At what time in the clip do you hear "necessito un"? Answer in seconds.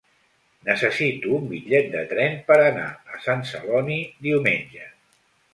0.69-1.43